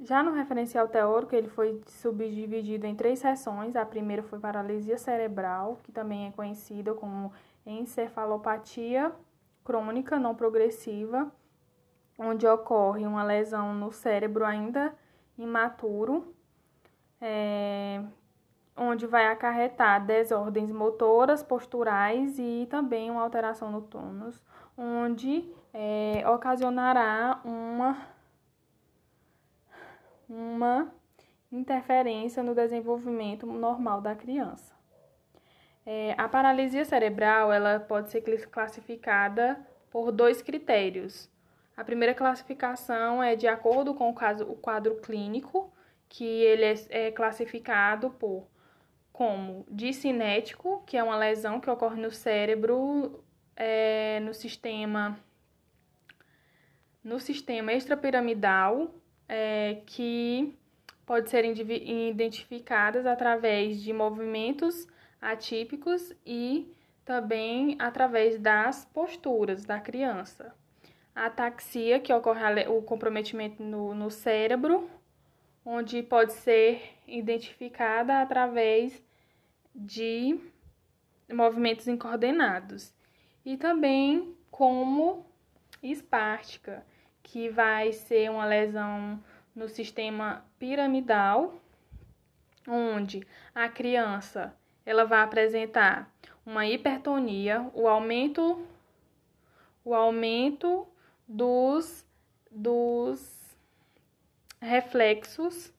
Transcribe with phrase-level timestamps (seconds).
[0.00, 3.74] Já no referencial teórico, ele foi subdividido em três seções.
[3.74, 7.32] A primeira foi paralisia cerebral, que também é conhecida como
[7.66, 9.12] encefalopatia
[9.68, 11.30] crônica não progressiva,
[12.18, 14.94] onde ocorre uma lesão no cérebro ainda
[15.36, 16.34] imaturo,
[17.20, 18.02] é,
[18.74, 24.42] onde vai acarretar desordens motoras, posturais e também uma alteração no tônus,
[24.74, 27.98] onde é, ocasionará uma,
[30.28, 30.92] uma
[31.50, 34.74] interferência no desenvolvimento normal da criança.
[35.86, 39.58] É, a paralisia cerebral ela pode ser classificada
[39.90, 41.30] por dois critérios.
[41.76, 45.72] A primeira classificação é de acordo com o, caso, o quadro clínico,
[46.08, 48.46] que ele é, é classificado por
[49.12, 53.24] como discinético, que é uma lesão que ocorre no cérebro,
[53.56, 55.18] é, no sistema
[57.02, 58.94] no sistema extrapiramidal,
[59.28, 60.54] é, que
[61.04, 64.86] pode ser identificadas através de movimentos
[65.20, 66.72] atípicos e
[67.04, 70.54] também através das posturas da criança.
[71.14, 74.88] A ataxia, que ocorre o comprometimento no, no cérebro,
[75.64, 79.02] onde pode ser identificada através
[79.74, 80.38] de
[81.32, 82.94] movimentos incoordenados.
[83.44, 85.26] E também como
[85.82, 86.84] espástica,
[87.30, 89.22] que vai ser uma lesão
[89.54, 91.60] no sistema piramidal,
[92.66, 96.10] onde a criança ela vai apresentar
[96.44, 98.66] uma hipertonia, o aumento
[99.84, 100.86] o aumento
[101.26, 102.04] dos
[102.50, 103.56] dos
[104.60, 105.70] reflexos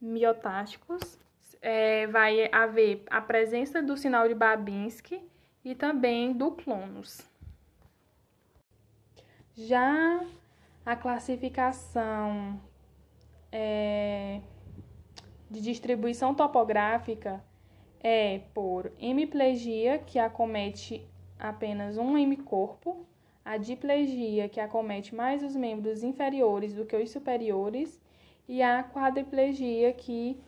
[0.00, 1.18] miotáticos,
[1.60, 5.20] é, vai haver a presença do sinal de Babinski
[5.62, 7.20] e também do clonus.
[9.54, 10.24] Já
[10.84, 12.60] a classificação
[13.50, 14.40] é,
[15.50, 17.42] de distribuição topográfica
[18.00, 21.06] é por hemiplegia, que acomete
[21.38, 23.06] apenas um hemicorpo,
[23.44, 28.00] a diplegia, que acomete mais os membros inferiores do que os superiores,
[28.48, 30.40] e a quadriplegia, que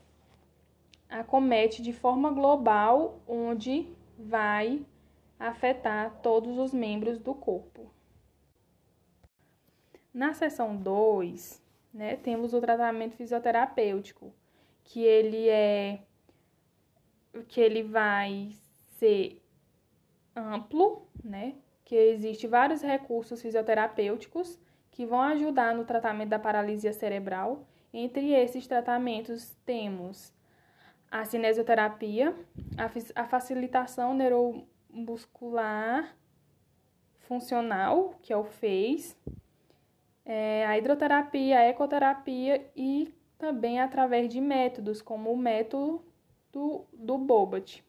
[1.08, 3.88] acomete de forma global, onde
[4.18, 4.84] vai
[5.38, 7.88] afetar todos os membros do corpo.
[10.14, 11.60] Na seção 2,
[11.92, 14.32] né, temos o tratamento fisioterapêutico,
[14.84, 16.02] que ele é
[17.48, 18.50] que ele vai
[18.96, 19.42] ser
[20.36, 21.56] amplo, né?
[21.84, 24.60] Que existe vários recursos fisioterapêuticos
[24.92, 27.66] que vão ajudar no tratamento da paralisia cerebral.
[27.92, 30.32] Entre esses tratamentos temos
[31.10, 32.32] a cinesioterapia,
[32.78, 36.16] a, a facilitação neuromuscular
[37.18, 39.16] funcional, que é o FACE,
[40.24, 46.04] é, a hidroterapia, a ecoterapia e também através de métodos como o método
[46.52, 47.84] do, do Bobat.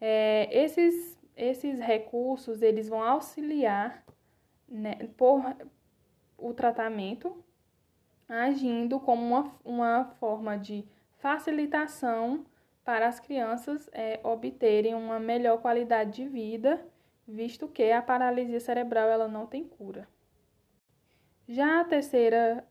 [0.00, 4.04] É, esses, esses recursos eles vão auxiliar
[4.68, 5.42] né, por
[6.38, 7.44] o tratamento,
[8.28, 10.84] agindo como uma, uma forma de
[11.18, 12.44] facilitação
[12.84, 16.84] para as crianças é, obterem uma melhor qualidade de vida,
[17.26, 20.06] visto que a paralisia cerebral ela não tem cura.
[21.48, 22.66] Já a terceira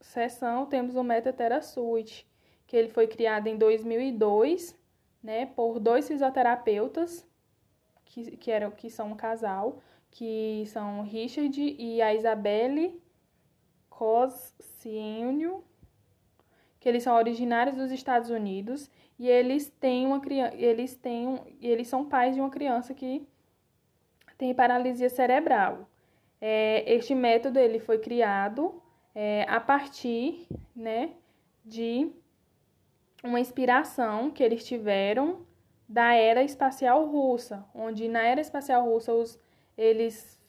[0.00, 2.26] sessão temos o Metatera Suite,
[2.66, 4.78] que ele foi criado em 2002,
[5.22, 7.26] né, por dois fisioterapeutas
[8.04, 13.00] que, que, eram, que são um casal, que são Richard e a Isabelle
[13.90, 15.64] Coscienio,
[16.80, 21.88] que eles são originários dos Estados Unidos e eles têm uma criança, eles têm, eles
[21.88, 23.26] são pais de uma criança que
[24.38, 25.88] tem paralisia cerebral.
[26.40, 28.82] É, este método ele foi criado
[29.14, 31.10] é, a partir né,
[31.64, 32.10] de
[33.24, 35.46] uma inspiração que eles tiveram
[35.88, 39.38] da era espacial russa, onde na era espacial russa os,
[39.76, 40.40] eles,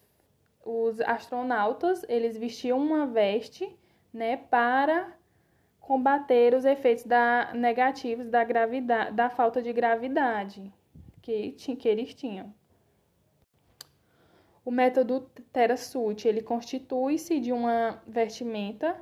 [0.66, 3.78] os astronautas eles vestiam uma veste
[4.14, 5.16] né, para
[5.80, 10.74] combater os efeitos da, negativos da gravidade, da falta de gravidade
[11.22, 12.54] que, que eles tinham.
[14.68, 15.22] O método
[15.54, 19.00] TeraSuit, ele constitui-se de uma vestimenta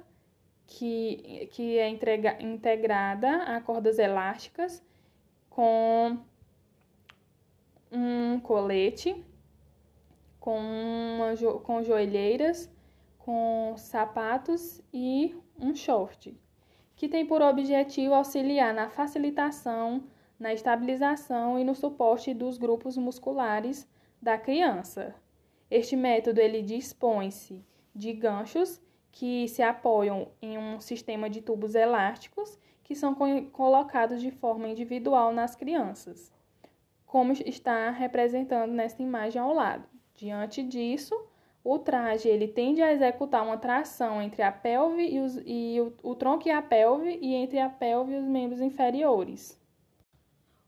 [0.68, 4.84] que, que é entrega, integrada a cordas elásticas
[5.50, 6.20] com
[7.92, 9.26] um colete,
[10.40, 12.72] com, uma, com joelheiras,
[13.18, 16.40] com sapatos e um short,
[16.96, 20.04] que tem por objetivo auxiliar na facilitação,
[20.40, 23.90] na estabilização e no suporte dos grupos musculares
[24.22, 25.25] da criança.
[25.70, 28.82] Este método ele dispõe-se de ganchos
[29.12, 33.16] que se apoiam em um sistema de tubos elásticos que são
[33.52, 36.32] colocados de forma individual nas crianças,
[37.06, 39.88] como está representando nesta imagem ao lado.
[40.14, 41.16] Diante disso,
[41.64, 46.12] o traje ele tende a executar uma tração entre a pelve e, os, e o,
[46.12, 49.60] o tronco e a pelve e entre a pelve e os membros inferiores.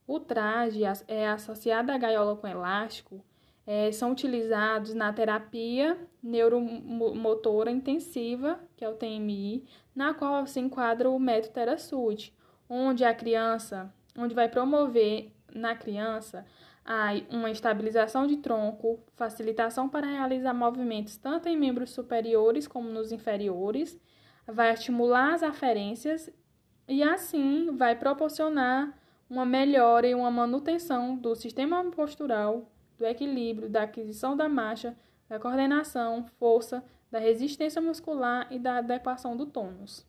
[0.08, 3.22] O traje é associado à gaiola com elástico,
[3.68, 11.10] é, são utilizados na terapia neuromotora intensiva, que é o TMI, na qual se enquadra
[11.10, 12.34] o método Terasud,
[12.70, 16.46] onde a criança, onde vai promover na criança
[17.30, 24.00] uma estabilização de tronco, facilitação para realizar movimentos tanto em membros superiores como nos inferiores,
[24.48, 26.30] vai estimular as aferências
[26.88, 28.98] e assim vai proporcionar
[29.30, 34.98] uma melhora e uma manutenção do sistema postural, do equilíbrio, da aquisição da marcha,
[35.30, 40.06] da coordenação, força, da resistência muscular e da adequação do tônus.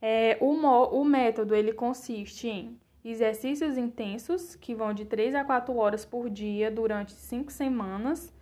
[0.00, 5.76] É, o, o método ele consiste em exercícios intensos, que vão de 3 a 4
[5.76, 8.34] horas por dia durante 5 semanas,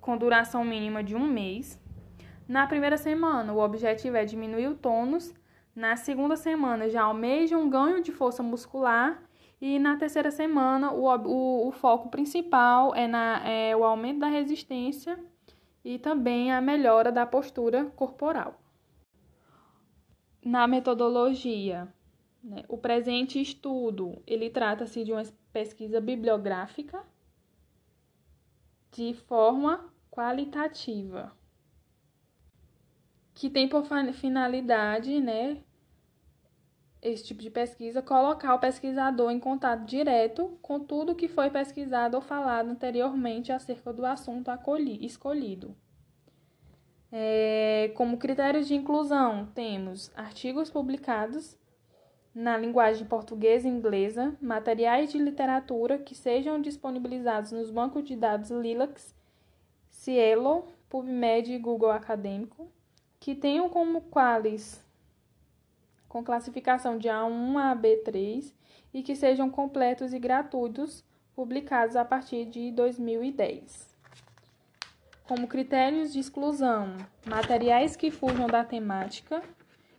[0.00, 1.80] com duração mínima de um mês.
[2.46, 5.34] Na primeira semana, o objetivo é diminuir o tônus.
[5.74, 9.22] Na segunda semana, já almeja um ganho de força muscular.
[9.66, 14.26] E na terceira semana, o, o, o foco principal é, na, é o aumento da
[14.26, 15.18] resistência
[15.82, 18.60] e também a melhora da postura corporal.
[20.44, 21.88] Na metodologia,
[22.42, 22.62] né?
[22.68, 27.02] O presente estudo, ele trata-se de uma pesquisa bibliográfica
[28.92, 31.32] de forma qualitativa,
[33.32, 35.62] que tem por finalidade, né,
[37.04, 42.16] esse tipo de pesquisa, colocar o pesquisador em contato direto com tudo que foi pesquisado
[42.16, 44.50] ou falado anteriormente acerca do assunto
[45.00, 45.76] escolhido.
[47.12, 51.56] É, como critérios de inclusão, temos artigos publicados
[52.34, 58.50] na linguagem portuguesa e inglesa, materiais de literatura que sejam disponibilizados nos bancos de dados
[58.50, 59.14] Lilacs,
[59.88, 62.68] Cielo, PubMed e Google Acadêmico,
[63.20, 64.84] que tenham como qualis
[66.14, 68.54] com classificação de A1 a B3
[68.94, 73.92] e que sejam completos e gratuitos, publicados a partir de 2010.
[75.26, 76.96] Como critérios de exclusão,
[77.26, 79.42] materiais que fujam da temática,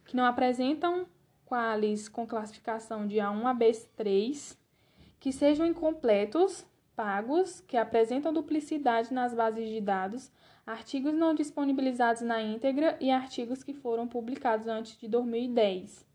[0.05, 1.05] que não apresentam
[1.43, 4.57] quales com classificação de A1 a B3,
[5.19, 6.65] que sejam incompletos,
[6.95, 10.31] pagos, que apresentam duplicidade nas bases de dados,
[10.65, 16.05] artigos não disponibilizados na íntegra e artigos que foram publicados antes de 2010.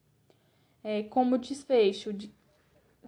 [0.83, 2.35] É, como desfecho, de,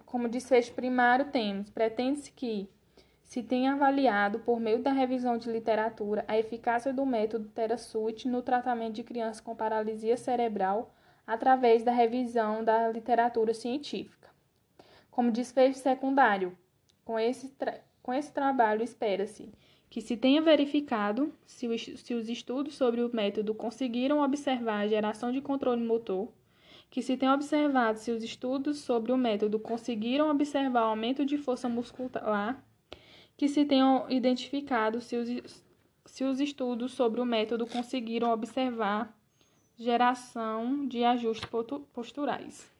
[0.05, 2.69] como desfecho primário temos, pretende-se que
[3.23, 8.41] se tenha avaliado, por meio da revisão de literatura, a eficácia do método TeraSuite no
[8.41, 10.93] tratamento de crianças com paralisia cerebral
[11.25, 14.29] através da revisão da literatura científica.
[15.09, 16.55] Como desfecho secundário,
[17.03, 17.51] com esse,
[18.01, 19.51] com esse trabalho espera-se
[19.93, 25.39] que se tenha verificado se, os estudos sobre o método conseguiram observar a geração de
[25.39, 26.29] controle motor,
[26.89, 31.37] que se tenha observado se os estudos sobre o método conseguiram observar o aumento de
[31.37, 32.65] força muscular,
[33.37, 35.63] que se tenham identificado se os,
[36.07, 39.15] se os estudos sobre o método conseguiram observar
[39.77, 41.47] geração de ajustes
[41.93, 42.72] posturais.